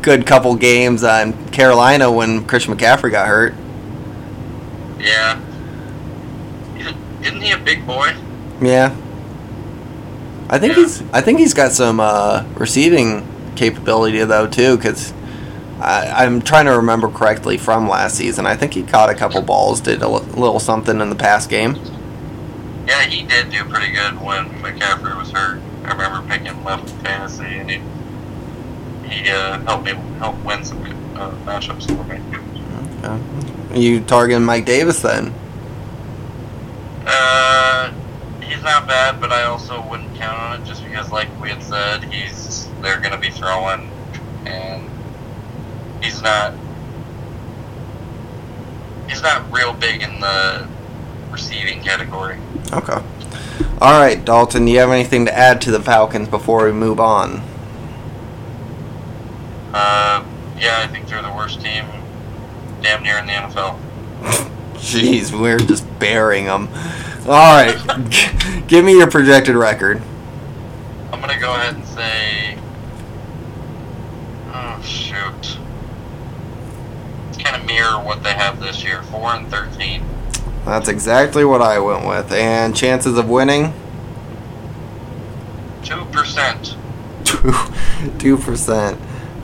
[0.02, 3.54] good couple games on Carolina when Christian McCaffrey got hurt.
[5.00, 5.39] Yeah.
[6.78, 8.13] Isn't- Isn't he a big boy?
[8.62, 8.95] Yeah.
[10.50, 10.84] I think Yeah.
[10.84, 11.04] he's.
[11.12, 15.13] I think he's got some uh, receiving capability though too, because
[15.82, 18.46] I'm trying to remember correctly from last season.
[18.46, 21.76] I think he caught a couple balls, did a little something in the past game.
[22.88, 25.62] Yeah, he did do pretty good when McCaffrey was hurt.
[25.84, 27.82] I remember picking him up in fantasy, and he
[29.08, 30.82] he uh, helped me help win some
[31.15, 32.20] uh, matchups for me.
[33.04, 33.80] Okay.
[33.80, 35.34] You targeting Mike Davis then?
[37.06, 37.91] Uh,
[38.41, 41.63] he's not bad, but I also wouldn't count on it just because, like we had
[41.63, 43.89] said, he's they're going to be throwing,
[44.46, 44.90] and
[46.02, 46.54] he's not
[49.08, 50.68] he's not real big in the
[51.30, 52.38] receiving category.
[52.74, 53.02] Okay.
[53.82, 54.66] All right, Dalton.
[54.66, 57.42] Do you have anything to add to the Falcons before we move on?
[59.74, 60.24] Uh,
[60.58, 61.86] yeah, I think they're the worst team,
[62.82, 63.80] damn near in the NFL.
[64.76, 66.68] Jeez, we're just burying them.
[67.28, 67.78] All right,
[68.68, 70.02] give me your projected record.
[71.12, 72.58] I'm gonna go ahead and say,
[74.54, 75.58] oh shoot,
[77.43, 80.04] kind of mirror what they have this year, four and thirteen.
[80.65, 82.32] That's exactly what I went with.
[82.32, 83.73] And chances of winning?
[85.84, 86.75] Two percent.
[88.19, 88.99] Two percent.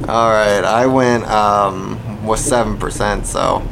[0.08, 3.68] All right, I went um with seven percent, so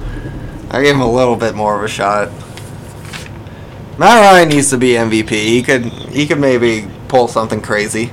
[0.72, 2.30] I gave him a little bit more of a shot.
[3.98, 5.30] Matt Ryan needs to be MVP.
[5.30, 8.12] He could he could maybe pull something crazy.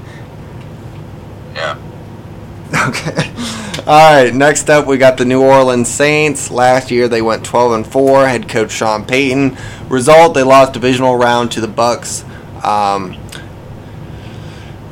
[1.54, 1.78] Yeah.
[2.88, 3.31] Okay.
[3.84, 4.32] All right.
[4.32, 6.52] Next up, we got the New Orleans Saints.
[6.52, 8.28] Last year, they went 12 and four.
[8.28, 9.56] Head coach Sean Payton.
[9.88, 12.22] Result: they lost divisional round to the Bucs.
[12.64, 13.16] Um,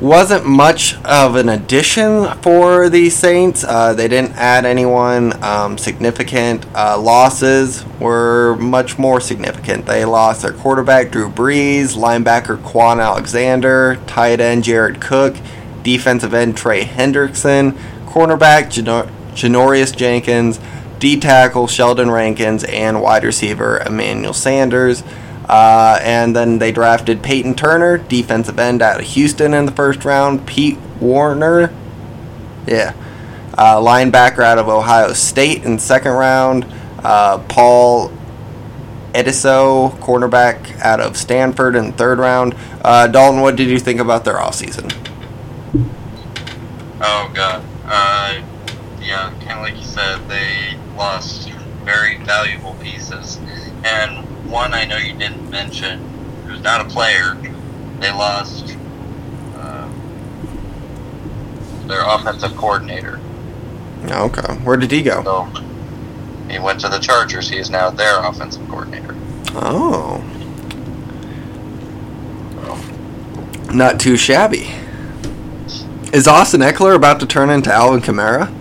[0.01, 3.63] wasn't much of an addition for the Saints.
[3.63, 6.65] Uh, they didn't add anyone um, significant.
[6.75, 9.85] Uh, losses were much more significant.
[9.85, 15.37] They lost their quarterback Drew Brees, linebacker Kwon Alexander, tight end Jared Cook,
[15.81, 17.77] defensive end Trey Hendrickson,
[18.11, 20.59] cornerback Janor- Janoris Jenkins,
[20.99, 25.03] D tackle Sheldon Rankins, and wide receiver Emmanuel Sanders.
[25.47, 30.05] Uh, and then they drafted Peyton Turner, defensive end out of Houston in the first
[30.05, 30.45] round.
[30.45, 31.73] Pete Werner,
[32.67, 32.93] yeah,
[33.57, 36.65] uh, linebacker out of Ohio State in second round.
[37.03, 38.11] Uh, Paul
[39.13, 42.55] Ediso, cornerback out of Stanford in third round.
[42.81, 44.93] Uh, Dalton, what did you think about their offseason?
[47.01, 47.63] Oh god.
[47.93, 48.41] Uh,
[49.01, 51.49] yeah, kind of like you said, they lost
[51.83, 53.37] very valuable pieces,
[53.83, 55.99] and one I know you didn't mention,
[56.47, 57.35] who's not a player,
[57.99, 58.77] they lost
[59.57, 59.89] uh,
[61.87, 63.19] their offensive coordinator.
[64.05, 65.21] Okay, where did he go?
[65.23, 65.43] So
[66.49, 67.49] he went to the Chargers.
[67.49, 69.15] He is now their offensive coordinator.
[69.53, 70.23] Oh,
[73.73, 74.73] not too shabby.
[76.13, 78.51] Is Austin Ekeler about to turn into Alvin Kamara?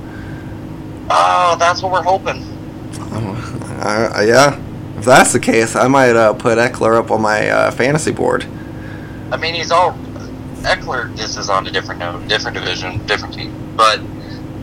[1.11, 2.45] Oh, that's what we're hoping.
[3.13, 4.61] Oh, I- yeah.
[4.99, 8.45] If that's the case, I might uh, put Ekeler up on my uh, fantasy board.
[9.33, 9.93] I mean, he's all
[10.63, 13.99] Ekeler, this is on a different note, different division, different team, but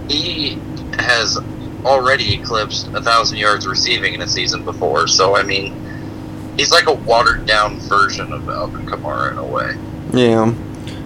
[0.07, 0.59] he
[0.99, 1.39] has
[1.83, 5.07] already eclipsed a thousand yards receiving in a season before.
[5.07, 5.73] So I mean,
[6.55, 9.75] he's like a watered down version of Alvin Kamara in a way.
[10.13, 10.53] Yeah,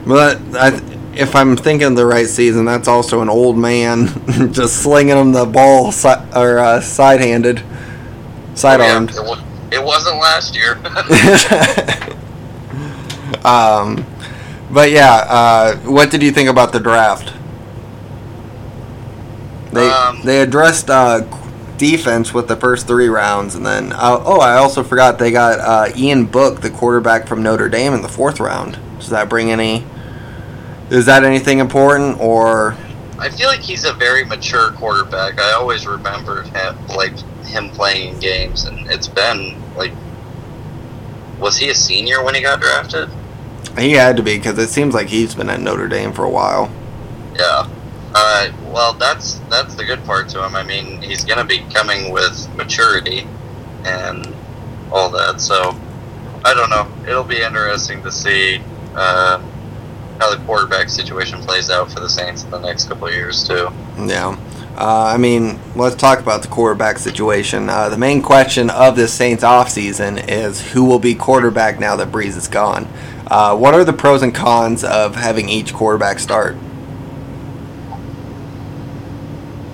[0.06, 0.72] but I,
[1.14, 4.08] if I'm thinking the right season, that's also an old man
[4.54, 7.62] just slinging him the ball si- or uh, side-handed,
[8.56, 9.12] side-armed.
[9.14, 10.76] Oh, yeah, it, wa- it wasn't last year.
[13.46, 14.06] um,
[14.72, 17.34] but yeah, uh, what did you think about the draft?
[19.74, 21.22] They Um, they addressed uh,
[21.78, 25.60] defense with the first three rounds, and then uh, oh, I also forgot they got
[25.60, 28.78] uh, Ian Book, the quarterback from Notre Dame, in the fourth round.
[29.00, 29.86] Does that bring any?
[30.92, 32.76] Is that anything important or?
[33.18, 35.40] I feel like he's a very mature quarterback.
[35.40, 39.94] I always remember him, like him playing in games, and it's been like,
[41.40, 43.10] was he a senior when he got drafted?
[43.78, 46.30] He had to be because it seems like he's been at Notre Dame for a
[46.30, 46.70] while.
[47.36, 47.70] Yeah.
[48.14, 50.56] Uh, well, that's that's the good part to him.
[50.56, 53.26] I mean, he's going to be coming with maturity
[53.86, 54.36] and
[54.92, 55.40] all that.
[55.40, 55.80] So,
[56.44, 56.92] I don't know.
[57.10, 58.62] It'll be interesting to see
[58.94, 59.42] uh,
[60.22, 63.46] how the quarterback situation plays out for the Saints in the next couple of years
[63.48, 63.70] too.
[63.98, 64.38] Yeah.
[64.78, 67.70] Uh, I mean, let's talk about the quarterback situation.
[67.70, 72.12] Uh, the main question of this Saints offseason is who will be quarterback now that
[72.12, 72.88] Brees is gone.
[73.28, 76.56] Uh, what are the pros and cons of having each quarterback start?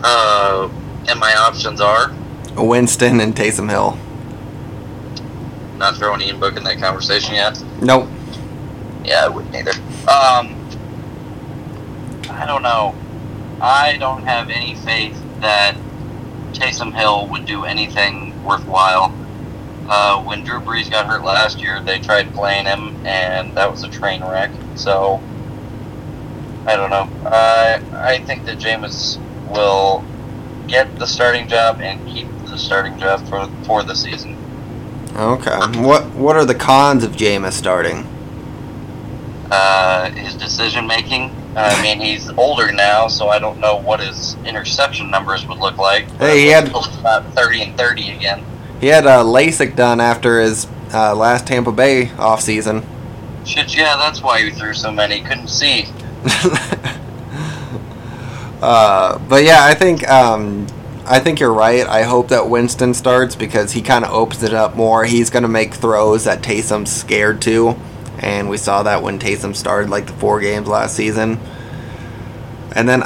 [0.01, 0.69] Uh,
[1.09, 2.13] and my options are
[2.55, 3.97] Winston and Taysom Hill.
[5.77, 7.61] not throwing Ian Book in that conversation yet.
[7.81, 8.07] Nope.
[9.07, 9.71] Yeah, I wouldn't either.
[10.01, 10.53] Um,
[12.29, 12.93] I don't know.
[13.61, 15.77] I don't have any faith that
[16.51, 19.15] Taysom Hill would do anything worthwhile.
[19.89, 23.83] Uh, when Drew Brees got hurt last year, they tried playing him, and that was
[23.83, 24.51] a train wreck.
[24.75, 25.21] So,
[26.65, 27.09] I don't know.
[27.25, 29.17] I I think that Jameis
[29.49, 30.03] will
[30.67, 34.35] get the starting job and keep the starting job for for the season.
[35.15, 35.57] Okay.
[35.79, 38.05] What What are the cons of Jameis starting?
[39.51, 41.31] Uh, his decision making.
[41.55, 45.77] I mean, he's older now, so I don't know what his interception numbers would look
[45.77, 46.09] like.
[46.17, 48.43] Hey, he had- about thirty and thirty again.
[48.79, 52.85] He had uh, LASIK done after his uh, last Tampa Bay offseason.
[53.45, 55.21] Shit, yeah, that's why he threw so many.
[55.21, 55.87] Couldn't see.
[58.61, 60.67] uh, but yeah, I think um,
[61.05, 61.87] I think you're right.
[61.87, 65.05] I hope that Winston starts because he kind of opens it up more.
[65.05, 67.75] He's going to make throws that Taysom's scared to,
[68.19, 71.39] and we saw that when Taysom started like the four games last season.
[72.75, 73.03] And then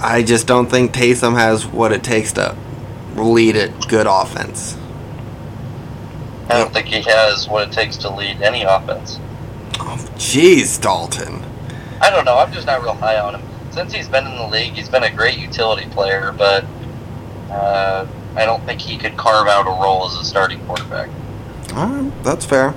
[0.00, 2.56] I just don't think Taysom has what it takes to
[3.16, 4.76] lead a good offense.
[6.48, 9.20] I don't think he has what it takes to lead any offense.
[9.78, 11.44] Oh, jeez, Dalton.
[12.00, 12.38] I don't know.
[12.38, 13.42] I'm just not real high on him.
[13.70, 16.64] Since he's been in the league, he's been a great utility player, but
[17.50, 21.08] uh, I don't think he could carve out a role as a starting quarterback.
[21.74, 22.74] All right, that's fair.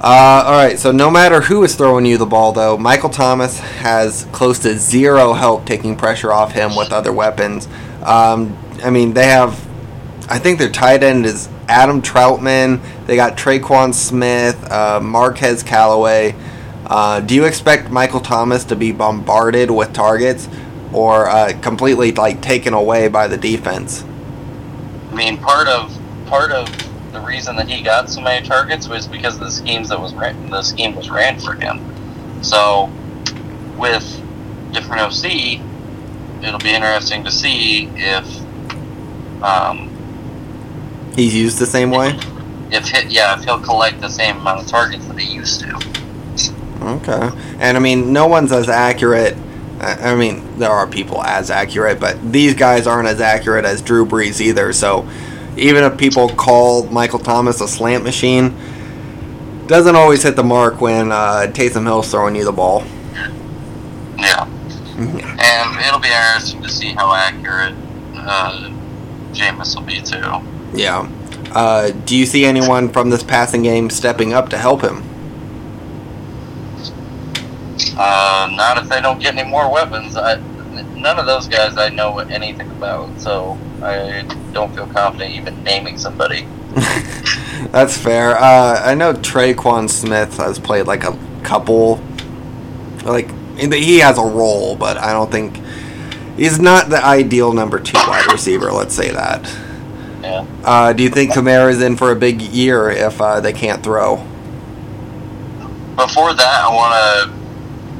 [0.00, 3.58] Uh, all right, so no matter who is throwing you the ball, though, Michael Thomas
[3.58, 7.68] has close to zero help taking pressure off him with other weapons.
[8.02, 9.52] Um, I mean, they have,
[10.28, 12.82] I think their tight end is Adam Trautman.
[13.06, 16.34] They got Tre'Quan Smith, uh, Marquez Callaway.
[16.86, 20.48] Uh, do you expect Michael Thomas to be bombarded with targets
[20.92, 24.04] or uh, completely like taken away by the defense?
[25.10, 26.68] I mean, part of part of
[27.14, 30.12] the reason that he got so many targets was because of the schemes that was
[30.14, 31.80] ran, the scheme was ran for him.
[32.42, 32.90] So,
[33.78, 34.04] with
[34.72, 35.60] different OC,
[36.44, 38.26] it'll be interesting to see if
[39.42, 39.90] um,
[41.16, 42.18] He's used the same way.
[42.70, 45.74] if he, yeah if he'll collect the same amount of targets that he used to.
[46.82, 47.30] Okay.
[47.60, 49.36] And I mean, no one's as accurate.
[49.80, 54.06] I mean, there are people as accurate, but these guys aren't as accurate as Drew
[54.06, 54.72] Brees either.
[54.72, 55.08] So
[55.56, 58.56] even if people call Michael Thomas a slant machine,
[59.66, 62.84] doesn't always hit the mark when uh, Taysom Hill's throwing you the ball.
[64.18, 64.46] Yeah,
[64.96, 67.74] and it'll be interesting to see how accurate
[68.14, 68.70] uh,
[69.32, 70.78] Jameis will be too.
[70.78, 71.10] Yeah.
[71.50, 75.02] Uh, do you see anyone from this passing game stepping up to help him?
[77.96, 80.16] Uh, not if they don't get any more weapons.
[80.16, 80.40] I,
[81.04, 85.98] none of those guys I know anything about, so I don't feel confident even naming
[85.98, 86.48] somebody.
[87.70, 88.36] That's fair.
[88.36, 92.00] Uh, I know Tre'Quan Smith has played like a couple,
[93.04, 95.60] like he has a role, but I don't think
[96.36, 98.72] he's not the ideal number two wide receiver.
[98.72, 99.44] Let's say that.
[100.22, 100.46] Yeah.
[100.64, 103.82] Uh, do you think Kamara is in for a big year if uh, they can't
[103.82, 104.16] throw?
[105.96, 107.43] Before that, I want to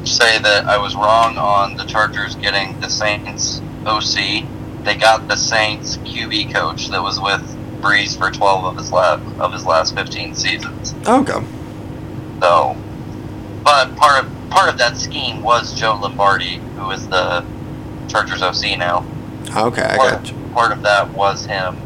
[0.07, 4.45] say that I was wrong on the Chargers getting the Saints OC.
[4.83, 7.41] They got the Saints QB coach that was with
[7.81, 10.93] Brees for 12 of his last of his last 15 seasons.
[11.07, 11.43] Okay.
[12.41, 12.75] So,
[13.63, 17.43] but part of part of that scheme was Joe Lombardi, who is the
[18.07, 19.05] Chargers OC now.
[19.55, 20.37] Okay, I Part, got you.
[20.53, 21.77] part of that was him.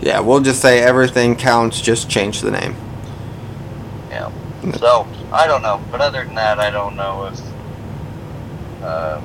[0.00, 1.80] Yeah, we'll just say everything counts.
[1.80, 2.76] Just change the name.
[4.74, 7.40] So I don't know, but other than that, I don't know if
[8.82, 9.20] uh,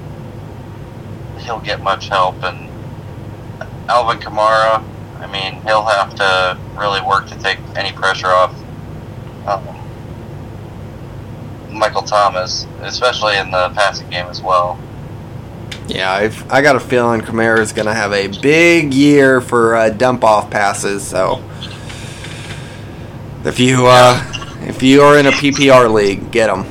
[1.40, 2.42] he'll get much help.
[2.44, 2.70] And
[3.90, 4.84] Alvin Kamara,
[5.20, 8.56] I mean, he'll have to really work to take any pressure off
[9.48, 9.84] um,
[11.72, 14.80] Michael Thomas, especially in the passing game as well.
[15.88, 19.76] Yeah, I've I got a feeling Kamara is going to have a big year for
[19.76, 21.06] uh, dump off passes.
[21.06, 21.44] So
[23.44, 24.33] if you uh,
[24.68, 26.66] if you are in a PPR league, get them.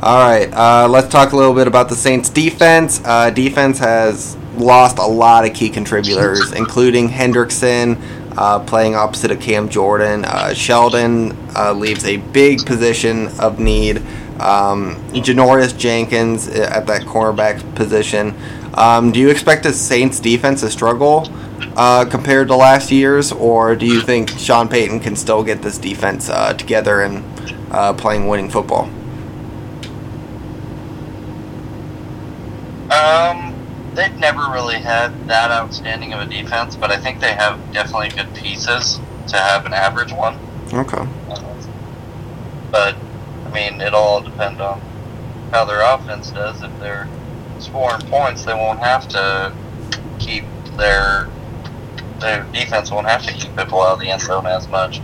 [0.00, 3.00] All right, uh, let's talk a little bit about the Saints defense.
[3.04, 8.00] Uh, defense has lost a lot of key contributors, including Hendrickson
[8.36, 10.24] uh, playing opposite of Cam Jordan.
[10.24, 13.98] Uh, Sheldon uh, leaves a big position of need.
[14.38, 18.34] Um, Janoris Jenkins at that cornerback position.
[18.74, 21.26] Um, do you expect the Saints defense to struggle
[21.76, 25.78] uh, compared to last year's, or do you think Sean Payton can still get this
[25.78, 27.24] defense uh, together and
[27.70, 28.90] uh, playing winning football?
[32.90, 33.54] Um,
[33.94, 38.10] they've never really had that outstanding of a defense, but I think they have definitely
[38.10, 40.38] good pieces to have an average one.
[40.72, 41.06] Okay.
[42.70, 42.96] But
[43.44, 44.80] I mean, it all depend on
[45.50, 46.62] how their offense does.
[46.62, 47.08] If they're
[47.58, 49.54] scoring points, they won't have to
[50.18, 50.44] keep
[50.76, 51.28] their
[52.20, 55.00] their defense won't have to keep people out of the end zone as much.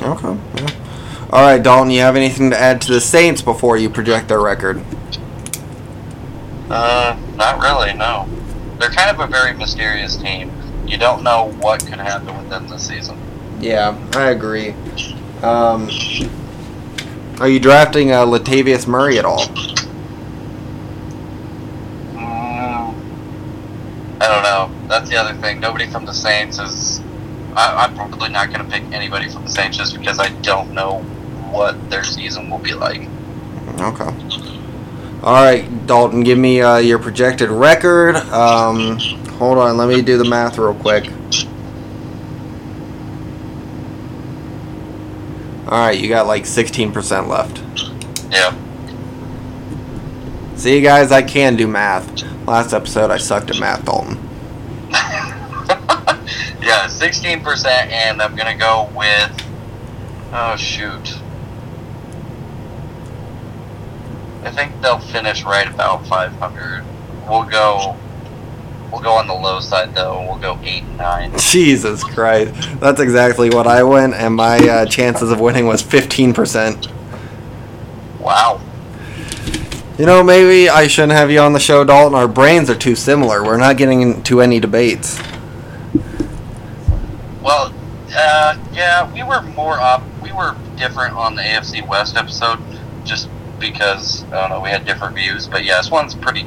[0.00, 0.36] Okay.
[0.56, 1.28] Yeah.
[1.30, 1.90] All right, Dalton.
[1.90, 4.82] You have anything to add to the Saints before you project their record?
[6.70, 7.92] Uh, not really.
[7.94, 8.28] No,
[8.78, 10.50] they're kind of a very mysterious team.
[10.86, 13.18] You don't know what could happen with them this season.
[13.60, 14.74] Yeah, I agree.
[15.42, 15.90] Um,
[17.40, 19.40] are you drafting uh, Latavius Murray at all?
[22.14, 22.94] Mm,
[24.20, 24.87] I don't know.
[24.98, 25.60] That's the other thing.
[25.60, 27.00] Nobody from the Saints is.
[27.54, 30.74] I, I'm probably not going to pick anybody from the Saints just because I don't
[30.74, 31.02] know
[31.52, 33.02] what their season will be like.
[33.78, 34.12] Okay.
[35.22, 36.24] All right, Dalton.
[36.24, 38.16] Give me uh, your projected record.
[38.16, 38.98] Um,
[39.38, 39.76] hold on.
[39.76, 41.08] Let me do the math real quick.
[45.68, 47.62] All right, you got like 16% left.
[48.32, 48.52] Yeah.
[50.56, 52.24] See, guys, I can do math.
[52.48, 54.27] Last episode, I sucked at math, Dalton.
[57.00, 59.44] Yeah, 16%, and I'm going to go with.
[60.32, 61.18] Oh, shoot.
[64.44, 66.84] I think they'll finish right about 500.
[67.28, 67.96] We'll go.
[68.90, 70.22] We'll go on the low side though.
[70.22, 71.32] We'll go eight nine.
[71.38, 72.80] Jesus Christ.
[72.80, 76.90] That's exactly what I went, and my uh, chances of winning was 15%.
[78.18, 78.60] Wow.
[79.98, 82.14] You know, maybe I shouldn't have you on the show, Dalton.
[82.14, 83.44] Our brains are too similar.
[83.44, 85.18] We're not getting into any debates.
[88.20, 90.02] Uh, yeah, we were more up.
[90.22, 92.58] We were different on the AFC West episode,
[93.04, 93.28] just
[93.60, 94.60] because I don't know.
[94.60, 96.46] We had different views, but yeah, this one's pretty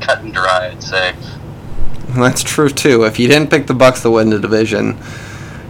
[0.00, 0.70] cut and dry.
[0.70, 1.14] I'd say.
[2.08, 3.04] That's true too.
[3.04, 4.98] If you didn't pick the Bucs to win the division,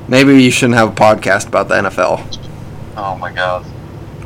[0.08, 2.38] maybe you shouldn't have a podcast about the NFL,
[2.96, 3.64] Oh my god.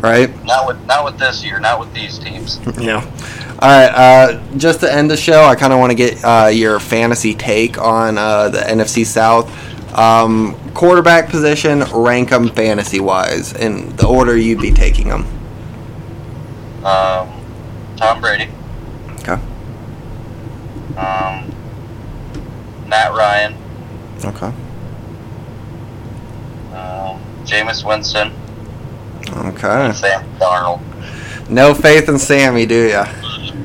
[0.00, 0.30] right?
[0.44, 1.58] Not with not with this year.
[1.60, 2.60] Not with these teams.
[2.78, 3.00] Yeah.
[3.58, 3.88] All right.
[3.88, 7.32] Uh, just to end the show, I kind of want to get uh, your fantasy
[7.34, 9.50] take on uh, the NFC South.
[9.94, 15.24] Um, quarterback position, rank them fantasy wise in the order you'd be taking them.
[16.84, 17.28] Um,
[17.96, 18.50] Tom Brady.
[19.20, 19.40] Okay.
[20.96, 21.50] Um,
[22.86, 23.54] Matt Ryan.
[24.24, 24.52] Okay.
[26.74, 28.32] Um, Jameis Winston.
[29.28, 29.92] Okay.
[29.92, 30.80] Sam Darnold.
[31.48, 33.06] No faith in Sammy, do ya?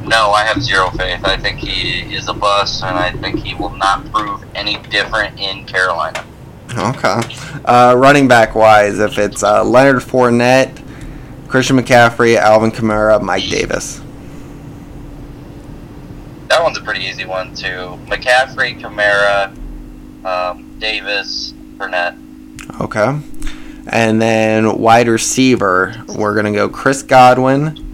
[0.03, 1.23] No, I have zero faith.
[1.23, 5.39] I think he is a bust, and I think he will not prove any different
[5.39, 6.25] in Carolina.
[6.77, 7.19] Okay.
[7.65, 10.81] Uh, running back wise, if it's uh, Leonard Fournette,
[11.47, 13.99] Christian McCaffrey, Alvin Kamara, Mike Davis.
[16.47, 17.99] That one's a pretty easy one too.
[18.07, 19.55] McCaffrey, Kamara,
[20.25, 22.15] um, Davis, Burnett.
[22.79, 23.19] Okay.
[23.87, 27.90] And then wide receiver, we're going to go Chris Godwin,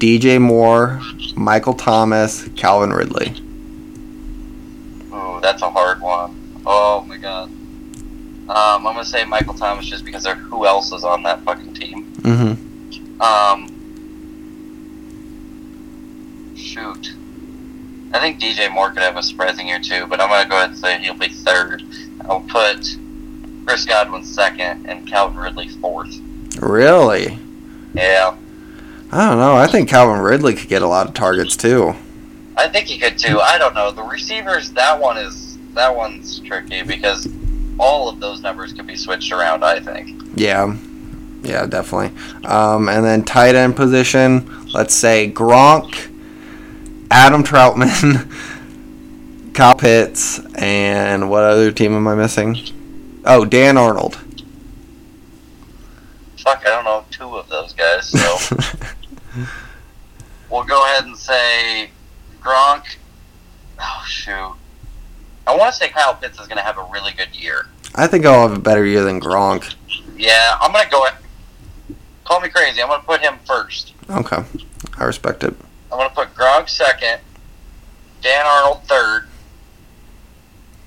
[0.00, 0.98] DJ Moore,
[1.36, 3.34] Michael Thomas, Calvin Ridley.
[5.12, 6.62] Oh, that's a hard one.
[6.64, 7.50] Oh my god.
[7.50, 11.74] Um, I'm gonna say Michael Thomas just because of who else is on that fucking
[11.74, 12.10] team.
[12.14, 13.20] Mm-hmm.
[13.20, 13.68] Um,
[16.56, 17.12] shoot.
[18.14, 20.56] I think DJ Moore could have a surprising year too, but I'm going to go
[20.56, 21.84] ahead and say he'll be third.
[22.22, 22.96] I'll put
[23.66, 26.18] Chris Godwin second and Calvin Ridley fourth.
[26.60, 27.38] Really?
[27.94, 28.36] Yeah.
[29.12, 29.56] I don't know.
[29.56, 31.94] I think Calvin Ridley could get a lot of targets too.
[32.56, 33.40] I think he could too.
[33.40, 33.90] I don't know.
[33.90, 37.28] The receivers, that one is that one's tricky because
[37.78, 39.64] all of those numbers could be switched around.
[39.64, 40.22] I think.
[40.36, 40.76] Yeah,
[41.42, 42.16] yeah, definitely.
[42.44, 46.08] Um, and then tight end position, let's say Gronk,
[47.10, 48.30] Adam Trautman,
[49.54, 52.56] Kyle Pitts, and what other team am I missing?
[53.24, 54.16] Oh, Dan Arnold.
[56.38, 58.08] Fuck, I don't know two of those guys.
[58.08, 58.56] So
[60.50, 61.90] we'll go ahead and say
[62.40, 62.96] Gronk.
[63.78, 64.54] Oh shoot.
[65.46, 67.66] I want to say Kyle Pitts is going to have a really good year.
[67.94, 69.74] I think I'll have a better year than Gronk.
[70.16, 71.06] Yeah, I'm going to go.
[72.24, 72.80] Call me crazy.
[72.82, 73.94] I'm going to put him first.
[74.08, 74.44] Okay,
[74.98, 75.54] I respect it.
[75.90, 77.20] I'm going to put Gronk second,
[78.22, 79.26] Dan Arnold third,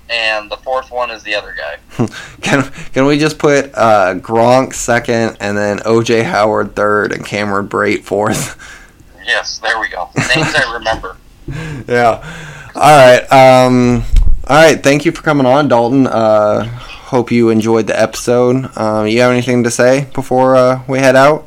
[0.08, 2.06] and the fourth one is the other guy.
[2.40, 2.62] can
[2.92, 8.04] can we just put uh, Gronk second, and then OJ Howard third, and Cameron Brate
[8.04, 8.80] fourth?
[9.24, 10.10] Yes, there we go.
[10.16, 11.16] Names I remember.
[11.88, 12.70] yeah.
[12.74, 13.22] All right.
[13.32, 14.02] Um,
[14.46, 14.82] all right.
[14.82, 16.06] Thank you for coming on, Dalton.
[16.06, 18.76] Uh, hope you enjoyed the episode.
[18.76, 21.46] Um, you have anything to say before uh, we head out?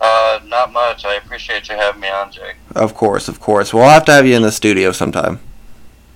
[0.00, 1.04] Uh, not much.
[1.04, 2.56] I appreciate you having me on, Jake.
[2.74, 3.72] Of course, of course.
[3.72, 5.40] We'll have to have you in the studio sometime.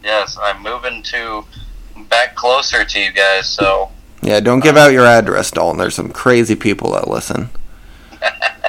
[0.03, 1.45] Yes, I'm moving to
[2.09, 3.91] back closer to you guys, so.
[4.23, 5.79] Yeah, don't give out your address, Dalton.
[5.79, 7.51] There's some crazy people that listen.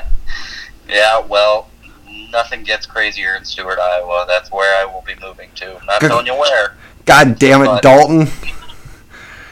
[0.91, 1.69] yeah, well,
[2.29, 4.25] nothing gets crazier in Stuart, Iowa.
[4.27, 5.79] That's where I will be moving to.
[5.79, 6.09] I'm not Good.
[6.09, 6.75] telling you where.
[7.05, 8.27] God damn it, But- Dalton.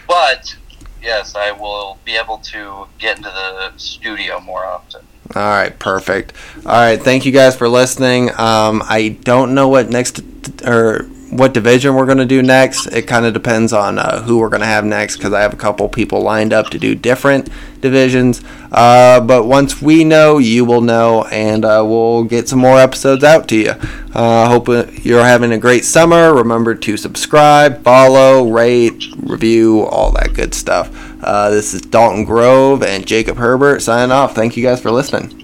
[0.08, 0.56] But
[1.02, 5.02] yes, I will be able to get into the studio more often.
[5.36, 6.34] All right, perfect.
[6.66, 8.30] All right, thank you guys for listening.
[8.32, 10.22] Um, I don't know what next
[10.66, 12.88] or what division we're going to do next.
[12.88, 15.54] It kind of depends on uh, who we're going to have next because I have
[15.54, 17.50] a couple people lined up to do different
[17.82, 18.44] divisions.
[18.72, 23.24] Uh, but once we know, you will know, and uh, we'll get some more episodes
[23.24, 23.74] out to you.
[24.14, 24.68] Uh, hope
[25.06, 26.34] you're having a great summer.
[26.34, 31.09] Remember to subscribe, follow, rate, review, all that good stuff.
[31.22, 34.36] Uh, this is Dalton Grove and Jacob Herbert signing off.
[34.36, 35.39] Thank you guys for listening.